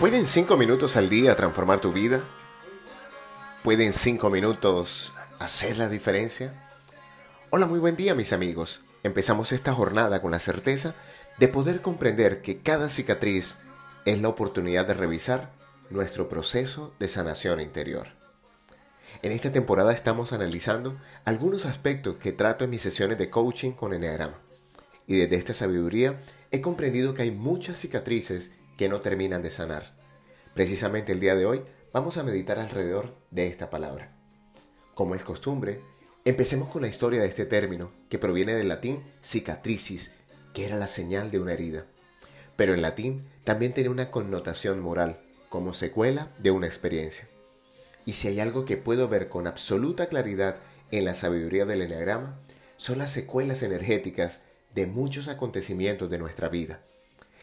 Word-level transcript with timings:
¿Pueden 0.00 0.26
cinco 0.26 0.56
minutos 0.56 0.96
al 0.96 1.10
día 1.10 1.36
transformar 1.36 1.78
tu 1.82 1.92
vida? 1.92 2.24
¿Pueden 3.62 3.92
cinco 3.92 4.30
minutos 4.30 5.12
hacer 5.38 5.76
la 5.76 5.90
diferencia? 5.90 6.54
Hola, 7.50 7.66
muy 7.66 7.78
buen 7.80 7.96
día 7.96 8.14
mis 8.14 8.32
amigos. 8.32 8.80
Empezamos 9.02 9.52
esta 9.52 9.74
jornada 9.74 10.22
con 10.22 10.30
la 10.30 10.38
certeza 10.38 10.94
de 11.36 11.48
poder 11.48 11.82
comprender 11.82 12.40
que 12.40 12.60
cada 12.60 12.88
cicatriz 12.88 13.58
es 14.06 14.22
la 14.22 14.30
oportunidad 14.30 14.86
de 14.86 14.94
revisar 14.94 15.52
nuestro 15.90 16.30
proceso 16.30 16.94
de 16.98 17.06
sanación 17.06 17.60
interior. 17.60 18.06
En 19.20 19.32
esta 19.32 19.52
temporada 19.52 19.92
estamos 19.92 20.32
analizando 20.32 20.96
algunos 21.26 21.66
aspectos 21.66 22.16
que 22.16 22.32
trato 22.32 22.64
en 22.64 22.70
mis 22.70 22.80
sesiones 22.80 23.18
de 23.18 23.28
coaching 23.28 23.72
con 23.72 23.92
Enneagrama. 23.92 24.38
Y 25.06 25.18
desde 25.18 25.36
esta 25.36 25.52
sabiduría 25.52 26.22
he 26.50 26.62
comprendido 26.62 27.12
que 27.12 27.20
hay 27.20 27.32
muchas 27.32 27.76
cicatrices 27.76 28.52
que 28.80 28.88
no 28.88 29.02
terminan 29.02 29.42
de 29.42 29.50
sanar. 29.50 29.99
Precisamente 30.54 31.12
el 31.12 31.20
día 31.20 31.36
de 31.36 31.46
hoy 31.46 31.62
vamos 31.92 32.16
a 32.16 32.24
meditar 32.24 32.58
alrededor 32.58 33.14
de 33.30 33.46
esta 33.46 33.70
palabra. 33.70 34.12
Como 34.94 35.14
es 35.14 35.22
costumbre, 35.22 35.80
empecemos 36.24 36.68
con 36.68 36.82
la 36.82 36.88
historia 36.88 37.20
de 37.20 37.28
este 37.28 37.46
término, 37.46 37.92
que 38.08 38.18
proviene 38.18 38.54
del 38.54 38.68
latín 38.68 39.02
cicatricis, 39.22 40.12
que 40.52 40.66
era 40.66 40.76
la 40.76 40.88
señal 40.88 41.30
de 41.30 41.38
una 41.38 41.52
herida. 41.52 41.86
Pero 42.56 42.74
en 42.74 42.82
latín 42.82 43.28
también 43.44 43.72
tiene 43.72 43.90
una 43.90 44.10
connotación 44.10 44.80
moral, 44.80 45.20
como 45.48 45.72
secuela 45.72 46.30
de 46.38 46.50
una 46.50 46.66
experiencia. 46.66 47.28
Y 48.04 48.14
si 48.14 48.28
hay 48.28 48.40
algo 48.40 48.64
que 48.64 48.76
puedo 48.76 49.08
ver 49.08 49.28
con 49.28 49.46
absoluta 49.46 50.08
claridad 50.08 50.56
en 50.90 51.04
la 51.04 51.14
sabiduría 51.14 51.64
del 51.64 51.82
eneagrama, 51.82 52.40
son 52.76 52.98
las 52.98 53.10
secuelas 53.10 53.62
energéticas 53.62 54.40
de 54.74 54.86
muchos 54.86 55.28
acontecimientos 55.28 56.10
de 56.10 56.18
nuestra 56.18 56.48
vida. 56.48 56.82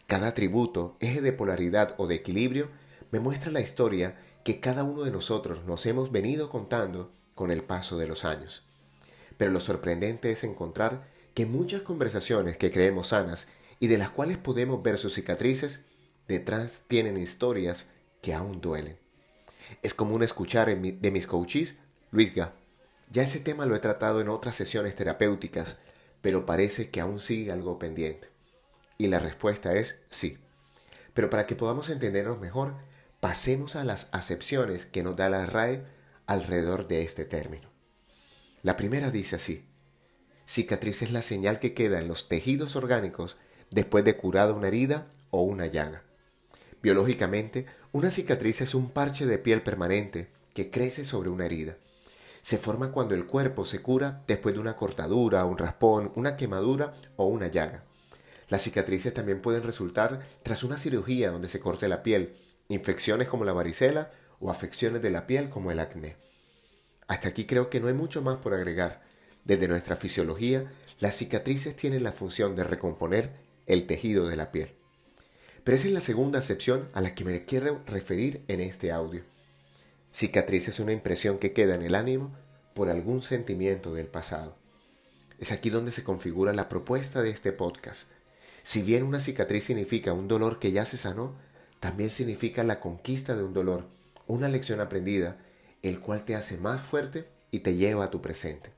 Cada 0.07 0.27
atributo, 0.27 0.97
eje 0.99 1.21
de 1.21 1.33
polaridad 1.33 1.95
o 1.97 2.07
de 2.07 2.15
equilibrio, 2.15 2.69
me 3.11 3.19
muestra 3.19 3.51
la 3.51 3.61
historia 3.61 4.17
que 4.43 4.59
cada 4.59 4.83
uno 4.83 5.03
de 5.03 5.11
nosotros 5.11 5.65
nos 5.65 5.85
hemos 5.85 6.11
venido 6.11 6.49
contando 6.49 7.11
con 7.35 7.51
el 7.51 7.63
paso 7.63 7.97
de 7.97 8.07
los 8.07 8.25
años. 8.25 8.63
Pero 9.37 9.51
lo 9.51 9.59
sorprendente 9.59 10.31
es 10.31 10.43
encontrar 10.43 11.07
que 11.33 11.45
muchas 11.45 11.81
conversaciones 11.81 12.57
que 12.57 12.71
creemos 12.71 13.09
sanas 13.09 13.47
y 13.79 13.87
de 13.87 13.97
las 13.97 14.09
cuales 14.09 14.37
podemos 14.37 14.81
ver 14.81 14.97
sus 14.97 15.13
cicatrices, 15.13 15.81
detrás 16.27 16.83
tienen 16.87 17.17
historias 17.17 17.85
que 18.21 18.33
aún 18.33 18.59
duelen. 18.59 18.97
Es 19.83 19.93
común 19.93 20.23
escuchar 20.23 20.67
de 20.67 21.11
mis 21.11 21.27
coaches, 21.27 21.75
Luisga, 22.11 22.53
ya 23.11 23.23
ese 23.23 23.39
tema 23.39 23.65
lo 23.65 23.75
he 23.75 23.79
tratado 23.79 24.19
en 24.21 24.29
otras 24.29 24.55
sesiones 24.55 24.95
terapéuticas, 24.95 25.77
pero 26.21 26.45
parece 26.45 26.89
que 26.89 26.99
aún 26.99 27.19
sigue 27.19 27.51
algo 27.51 27.79
pendiente. 27.79 28.29
Y 28.97 29.07
la 29.07 29.19
respuesta 29.19 29.75
es 29.75 29.99
sí. 30.09 30.37
Pero 31.13 31.29
para 31.29 31.45
que 31.45 31.55
podamos 31.55 31.89
entendernos 31.89 32.39
mejor, 32.39 32.73
pasemos 33.19 33.75
a 33.75 33.83
las 33.83 34.07
acepciones 34.11 34.85
que 34.85 35.03
nos 35.03 35.15
da 35.15 35.29
la 35.29 35.45
RAE 35.45 35.83
alrededor 36.25 36.87
de 36.87 37.03
este 37.03 37.25
término. 37.25 37.69
La 38.63 38.77
primera 38.77 39.09
dice 39.11 39.37
así, 39.37 39.65
cicatriz 40.45 41.01
es 41.01 41.11
la 41.11 41.21
señal 41.21 41.59
que 41.59 41.73
queda 41.73 41.99
en 41.99 42.07
los 42.07 42.27
tejidos 42.27 42.75
orgánicos 42.75 43.37
después 43.71 44.05
de 44.05 44.17
curada 44.17 44.53
una 44.53 44.67
herida 44.67 45.07
o 45.29 45.43
una 45.43 45.65
llaga. 45.65 46.03
Biológicamente, 46.81 47.65
una 47.91 48.11
cicatriz 48.11 48.61
es 48.61 48.75
un 48.75 48.89
parche 48.91 49.25
de 49.25 49.39
piel 49.39 49.63
permanente 49.63 50.29
que 50.53 50.69
crece 50.69 51.03
sobre 51.03 51.29
una 51.29 51.45
herida. 51.45 51.77
Se 52.43 52.57
forma 52.57 52.91
cuando 52.91 53.15
el 53.15 53.25
cuerpo 53.25 53.65
se 53.65 53.81
cura 53.81 54.23
después 54.27 54.55
de 54.55 54.61
una 54.61 54.75
cortadura, 54.75 55.43
un 55.45 55.57
raspón, 55.57 56.11
una 56.15 56.37
quemadura 56.37 56.93
o 57.15 57.25
una 57.25 57.47
llaga. 57.47 57.83
Las 58.47 58.61
cicatrices 58.61 59.13
también 59.13 59.41
pueden 59.41 59.63
resultar 59.63 60.25
tras 60.43 60.63
una 60.63 60.77
cirugía 60.77 61.31
donde 61.31 61.49
se 61.49 61.59
corte 61.59 61.89
la 61.89 62.03
piel, 62.03 62.37
infecciones 62.69 63.27
como 63.27 63.45
la 63.45 63.53
varicela 63.53 64.11
o 64.39 64.49
afecciones 64.49 65.01
de 65.01 65.09
la 65.09 65.27
piel 65.27 65.49
como 65.49 65.71
el 65.71 65.79
acné. 65.79 66.15
Hasta 67.07 67.29
aquí 67.29 67.45
creo 67.45 67.69
que 67.69 67.79
no 67.79 67.87
hay 67.87 67.93
mucho 67.93 68.21
más 68.21 68.37
por 68.37 68.53
agregar. 68.53 69.01
Desde 69.45 69.67
nuestra 69.67 69.95
fisiología, 69.95 70.71
las 70.99 71.15
cicatrices 71.15 71.75
tienen 71.75 72.03
la 72.03 72.11
función 72.11 72.55
de 72.55 72.63
recomponer 72.63 73.31
el 73.65 73.87
tejido 73.87 74.27
de 74.27 74.35
la 74.35 74.51
piel. 74.51 74.73
Pero 75.63 75.77
esa 75.77 75.87
es 75.87 75.93
la 75.93 76.01
segunda 76.01 76.39
acepción 76.39 76.89
a 76.93 77.01
la 77.01 77.15
que 77.15 77.25
me 77.25 77.45
quiero 77.45 77.81
referir 77.85 78.43
en 78.47 78.61
este 78.61 78.91
audio. 78.91 79.23
Cicatriz 80.11 80.67
es 80.67 80.79
una 80.79 80.93
impresión 80.93 81.37
que 81.37 81.53
queda 81.53 81.75
en 81.75 81.81
el 81.81 81.95
ánimo 81.95 82.33
por 82.73 82.89
algún 82.89 83.21
sentimiento 83.21 83.93
del 83.93 84.07
pasado. 84.07 84.57
Es 85.39 85.51
aquí 85.51 85.69
donde 85.69 85.91
se 85.91 86.03
configura 86.03 86.53
la 86.53 86.69
propuesta 86.69 87.21
de 87.21 87.29
este 87.29 87.51
podcast. 87.51 88.09
Si 88.63 88.81
bien 88.81 89.03
una 89.03 89.19
cicatriz 89.19 89.65
significa 89.65 90.13
un 90.13 90.27
dolor 90.27 90.59
que 90.59 90.71
ya 90.71 90.85
se 90.85 90.97
sanó, 90.97 91.35
también 91.79 92.09
significa 92.09 92.63
la 92.63 92.79
conquista 92.79 93.35
de 93.35 93.43
un 93.43 93.53
dolor, 93.53 93.85
una 94.25 94.49
lección 94.49 94.79
aprendida, 94.79 95.37
el 95.83 95.99
cual 95.99 96.25
te 96.25 96.35
hace 96.35 96.57
más 96.57 96.81
fuerte 96.81 97.27
y 97.51 97.59
te 97.59 97.75
lleva 97.75 98.05
a 98.05 98.11
tu 98.11 98.21
presente. 98.21 98.71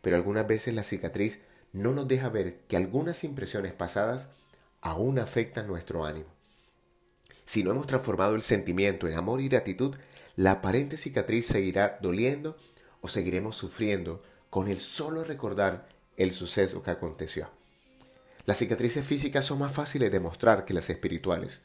Pero 0.00 0.16
algunas 0.16 0.46
veces 0.46 0.74
la 0.74 0.82
cicatriz 0.82 1.40
no 1.72 1.92
nos 1.92 2.08
deja 2.08 2.28
ver 2.28 2.60
que 2.68 2.76
algunas 2.76 3.24
impresiones 3.24 3.72
pasadas 3.72 4.28
aún 4.80 5.18
afectan 5.18 5.66
nuestro 5.66 6.04
ánimo. 6.04 6.28
Si 7.44 7.62
no 7.62 7.72
hemos 7.72 7.86
transformado 7.86 8.34
el 8.34 8.42
sentimiento 8.42 9.08
en 9.08 9.18
amor 9.18 9.40
y 9.40 9.48
gratitud, 9.48 9.96
la 10.36 10.52
aparente 10.52 10.96
cicatriz 10.96 11.46
seguirá 11.46 11.98
doliendo 12.00 12.56
o 13.00 13.08
seguiremos 13.08 13.56
sufriendo 13.56 14.22
con 14.48 14.68
el 14.68 14.76
solo 14.76 15.24
recordar 15.24 15.86
el 16.16 16.32
suceso 16.32 16.82
que 16.82 16.90
aconteció. 16.90 17.50
Las 18.46 18.58
cicatrices 18.58 19.04
físicas 19.04 19.44
son 19.44 19.58
más 19.58 19.72
fáciles 19.72 20.10
de 20.10 20.20
mostrar 20.20 20.64
que 20.64 20.74
las 20.74 20.90
espirituales. 20.90 21.60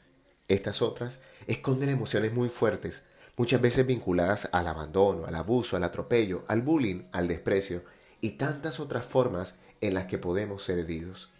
Estas 0.48 0.82
otras 0.82 1.20
esconden 1.46 1.88
emociones 1.88 2.32
muy 2.32 2.48
fuertes, 2.48 3.02
muchas 3.36 3.60
veces 3.60 3.86
vinculadas 3.86 4.48
al 4.52 4.68
abandono, 4.68 5.26
al 5.26 5.34
abuso, 5.34 5.76
al 5.76 5.84
atropello, 5.84 6.44
al 6.48 6.62
bullying, 6.62 7.02
al 7.12 7.28
desprecio 7.28 7.82
y 8.20 8.32
tantas 8.32 8.80
otras 8.80 9.04
formas 9.04 9.54
en 9.80 9.94
las 9.94 10.06
que 10.06 10.18
podemos 10.18 10.62
ser 10.62 10.78
heridos. 10.78 11.30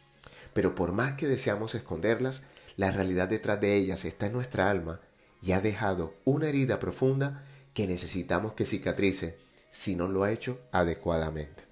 Pero 0.53 0.75
por 0.75 0.93
más 0.93 1.15
que 1.15 1.29
deseamos 1.29 1.75
esconderlas, 1.75 2.43
la 2.77 2.91
realidad 2.91 3.29
detrás 3.29 3.61
de 3.61 3.75
ellas 3.77 4.05
está 4.05 4.27
en 4.27 4.33
nuestra 4.33 4.71
alma 4.71 5.01
y 5.43 5.53
ha 5.53 5.61
dejado 5.61 6.15
una 6.25 6.49
herida 6.49 6.79
profunda 6.79 7.45
que 7.75 7.87
necesitamos 7.87 8.53
que 8.53 8.65
cicatrice 8.65 9.39
si 9.71 9.95
no 9.95 10.09
lo 10.09 10.25
ha 10.25 10.33
hecho 10.33 10.61
adecuadamente. 10.73 11.65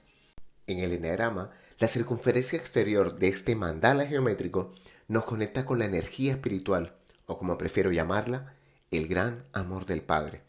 En 0.66 0.78
el 0.78 0.92
eneagrama, 0.92 1.50
la 1.78 1.88
circunferencia 1.88 2.58
exterior 2.58 3.18
de 3.18 3.28
este 3.28 3.56
mandala 3.56 4.06
geométrico 4.06 4.72
nos 5.08 5.24
conecta 5.24 5.66
con 5.66 5.78
la 5.78 5.86
energía 5.86 6.32
espiritual, 6.32 6.94
o 7.26 7.38
como 7.38 7.58
prefiero 7.58 7.92
llamarla, 7.92 8.54
el 8.90 9.08
gran 9.08 9.44
amor 9.52 9.86
del 9.86 10.02
Padre. 10.02 10.42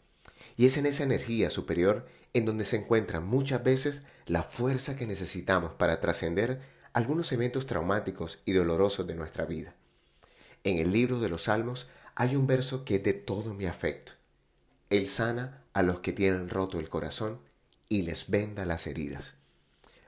Y 0.56 0.66
es 0.66 0.76
en 0.76 0.86
esa 0.86 1.02
energía 1.02 1.50
superior 1.50 2.06
en 2.32 2.44
donde 2.44 2.64
se 2.64 2.76
encuentra 2.76 3.20
muchas 3.20 3.62
veces 3.62 4.02
la 4.26 4.42
fuerza 4.42 4.96
que 4.96 5.06
necesitamos 5.06 5.72
para 5.72 6.00
trascender 6.00 6.60
algunos 6.92 7.30
eventos 7.32 7.66
traumáticos 7.66 8.40
y 8.44 8.52
dolorosos 8.52 9.06
de 9.06 9.14
nuestra 9.14 9.44
vida. 9.44 9.74
En 10.64 10.78
el 10.78 10.92
libro 10.92 11.20
de 11.20 11.28
los 11.28 11.42
Salmos 11.42 11.88
hay 12.14 12.36
un 12.36 12.46
verso 12.46 12.84
que 12.84 12.96
es 12.96 13.02
de 13.02 13.12
todo 13.12 13.54
mi 13.54 13.66
afecto. 13.66 14.12
Él 14.90 15.06
sana 15.06 15.62
a 15.74 15.82
los 15.82 16.00
que 16.00 16.12
tienen 16.12 16.48
roto 16.48 16.78
el 16.78 16.88
corazón 16.88 17.40
y 17.88 18.02
les 18.02 18.30
venda 18.30 18.64
las 18.64 18.86
heridas. 18.86 19.34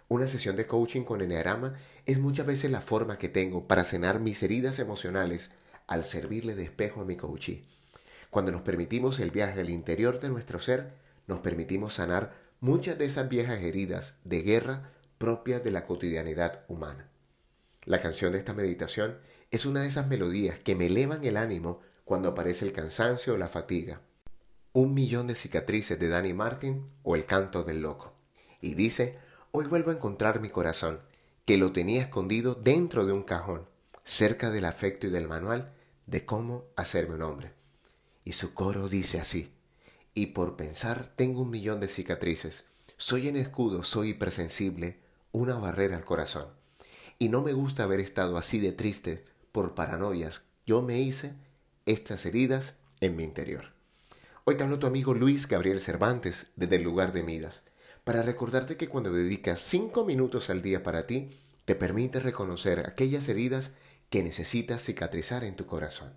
Una 0.08 0.26
sesión 0.26 0.56
de 0.56 0.66
coaching 0.66 1.02
con 1.02 1.20
Enneagrama 1.20 1.74
es 2.06 2.18
muchas 2.18 2.46
veces 2.46 2.70
la 2.70 2.80
forma 2.80 3.18
que 3.18 3.28
tengo 3.28 3.68
para 3.68 3.84
sanar 3.84 4.20
mis 4.20 4.42
heridas 4.42 4.78
emocionales 4.78 5.50
al 5.88 6.04
servirle 6.04 6.54
de 6.54 6.62
espejo 6.62 7.00
a 7.00 7.04
mi 7.04 7.16
coachee. 7.16 7.64
Cuando 8.30 8.52
nos 8.52 8.60
permitimos 8.60 9.18
el 9.18 9.30
viaje 9.30 9.60
al 9.60 9.70
interior 9.70 10.20
de 10.20 10.28
nuestro 10.28 10.60
ser, 10.60 10.92
nos 11.26 11.40
permitimos 11.40 11.94
sanar 11.94 12.34
muchas 12.60 12.98
de 12.98 13.06
esas 13.06 13.28
viejas 13.28 13.60
heridas 13.62 14.14
de 14.22 14.42
guerra 14.42 14.92
propias 15.16 15.64
de 15.64 15.70
la 15.70 15.86
cotidianidad 15.86 16.64
humana. 16.68 17.08
La 17.84 18.00
canción 18.00 18.32
de 18.32 18.38
esta 18.38 18.54
meditación 18.54 19.18
es 19.50 19.66
una 19.66 19.80
de 19.80 19.88
esas 19.88 20.06
melodías 20.06 20.60
que 20.60 20.76
me 20.76 20.86
elevan 20.86 21.24
el 21.24 21.36
ánimo 21.36 21.80
cuando 22.04 22.28
aparece 22.28 22.66
el 22.66 22.72
cansancio 22.72 23.34
o 23.34 23.38
la 23.38 23.48
fatiga. 23.48 24.02
Un 24.72 24.94
millón 24.94 25.26
de 25.26 25.34
cicatrices 25.34 25.98
de 25.98 26.08
Danny 26.08 26.34
Martin 26.34 26.84
o 27.02 27.16
El 27.16 27.24
canto 27.24 27.64
del 27.64 27.80
loco. 27.80 28.14
Y 28.60 28.74
dice, 28.74 29.18
hoy 29.52 29.66
vuelvo 29.66 29.90
a 29.90 29.94
encontrar 29.94 30.40
mi 30.40 30.50
corazón, 30.50 31.00
que 31.46 31.56
lo 31.56 31.72
tenía 31.72 32.02
escondido 32.02 32.54
dentro 32.54 33.06
de 33.06 33.12
un 33.12 33.22
cajón, 33.22 33.66
cerca 34.04 34.50
del 34.50 34.66
afecto 34.66 35.06
y 35.06 35.10
del 35.10 35.28
manual 35.28 35.72
de 36.08 36.24
cómo 36.24 36.64
hacerme 36.74 37.16
un 37.16 37.22
hombre. 37.22 37.52
Y 38.24 38.32
su 38.32 38.54
coro 38.54 38.88
dice 38.88 39.20
así, 39.20 39.52
y 40.14 40.26
por 40.26 40.56
pensar 40.56 41.12
tengo 41.14 41.42
un 41.42 41.50
millón 41.50 41.80
de 41.80 41.88
cicatrices, 41.88 42.64
soy 42.96 43.28
en 43.28 43.36
escudo, 43.36 43.84
soy 43.84 44.10
hipersensible, 44.10 44.98
una 45.32 45.58
barrera 45.58 45.96
al 45.96 46.04
corazón. 46.04 46.48
Y 47.18 47.28
no 47.28 47.42
me 47.42 47.52
gusta 47.52 47.84
haber 47.84 48.00
estado 48.00 48.38
así 48.38 48.58
de 48.58 48.72
triste 48.72 49.24
por 49.52 49.74
paranoias. 49.74 50.44
Yo 50.66 50.82
me 50.82 50.98
hice 51.00 51.34
estas 51.86 52.26
heridas 52.26 52.74
en 53.00 53.14
mi 53.14 53.24
interior. 53.24 53.72
Hoy 54.44 54.56
te 54.56 54.64
hablo 54.64 54.78
tu 54.78 54.86
amigo 54.86 55.14
Luis 55.14 55.46
Gabriel 55.46 55.80
Cervantes 55.80 56.46
desde 56.56 56.76
el 56.76 56.82
lugar 56.82 57.12
de 57.12 57.22
Midas 57.22 57.64
para 58.04 58.22
recordarte 58.22 58.78
que 58.78 58.88
cuando 58.88 59.12
dedicas 59.12 59.60
cinco 59.60 60.06
minutos 60.06 60.48
al 60.48 60.62
día 60.62 60.82
para 60.82 61.06
ti, 61.06 61.30
te 61.66 61.74
permite 61.74 62.18
reconocer 62.18 62.80
aquellas 62.80 63.28
heridas 63.28 63.72
que 64.10 64.22
necesitas 64.22 64.82
cicatrizar 64.82 65.44
en 65.44 65.56
tu 65.56 65.64
corazón. 65.66 66.12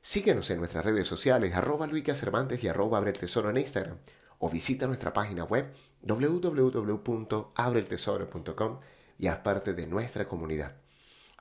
Síguenos 0.00 0.48
en 0.50 0.58
nuestras 0.58 0.84
redes 0.84 1.06
sociales, 1.06 1.54
arroba 1.54 1.86
Luica 1.86 2.14
Cervantes 2.14 2.62
y 2.64 2.68
arroba 2.68 2.98
Abre 2.98 3.12
el 3.12 3.18
Tesoro 3.18 3.48
en 3.50 3.56
Instagram, 3.58 3.98
o 4.38 4.50
visita 4.50 4.86
nuestra 4.86 5.12
página 5.12 5.44
web 5.44 5.70
www.abreeltesoro.com 6.02 8.80
y 9.18 9.26
haz 9.28 9.38
parte 9.38 9.74
de 9.74 9.86
nuestra 9.86 10.26
comunidad. 10.26 10.74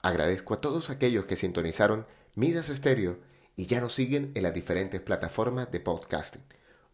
Agradezco 0.03 0.53
a 0.53 0.61
todos 0.61 0.91
aquellos 0.91 1.25
que 1.25 1.35
sintonizaron 1.35 2.05
Midas 2.35 2.69
Estéreo 2.69 3.17
y 3.55 3.65
ya 3.65 3.81
nos 3.81 3.93
siguen 3.93 4.31
en 4.35 4.43
las 4.43 4.53
diferentes 4.53 5.01
plataformas 5.01 5.71
de 5.71 5.79
podcasting. 5.79 6.43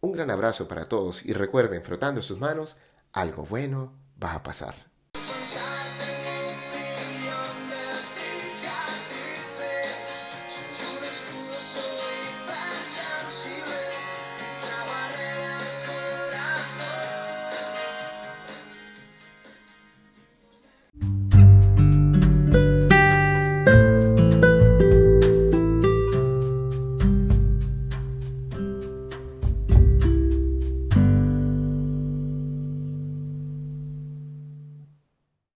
Un 0.00 0.12
gran 0.12 0.30
abrazo 0.30 0.68
para 0.68 0.88
todos 0.88 1.24
y 1.24 1.32
recuerden, 1.32 1.82
frotando 1.82 2.22
sus 2.22 2.38
manos, 2.38 2.76
algo 3.12 3.44
bueno 3.44 3.92
va 4.22 4.34
a 4.34 4.42
pasar. 4.42 4.88